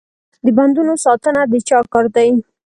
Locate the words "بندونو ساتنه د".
0.57-1.53